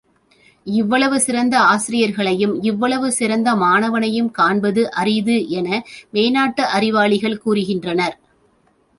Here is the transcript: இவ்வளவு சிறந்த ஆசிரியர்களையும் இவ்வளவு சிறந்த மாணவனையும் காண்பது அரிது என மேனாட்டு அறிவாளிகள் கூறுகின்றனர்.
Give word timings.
இவ்வளவு 0.67 1.19
சிறந்த 1.19 1.55
ஆசிரியர்களையும் 1.63 2.55
இவ்வளவு 2.61 3.11
சிறந்த 3.11 3.49
மாணவனையும் 3.55 4.31
காண்பது 4.31 4.83
அரிது 4.91 5.37
என 5.49 5.67
மேனாட்டு 6.13 6.65
அறிவாளிகள் 6.77 7.41
கூறுகின்றனர். 7.45 8.15